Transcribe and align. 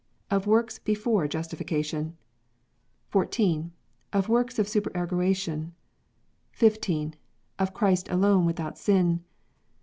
Of 0.31 0.47
Works 0.47 0.79
before 0.79 1.27
Justification. 1.27 2.17
14. 3.09 3.71
Of 4.11 4.29
Works 4.29 4.57
of 4.57 4.67
Supererogation. 4.67 5.75
15. 6.53 7.13
Of 7.59 7.75
Christ 7.75 8.09
alone 8.09 8.47
without 8.47 8.79
Sin. 8.79 9.23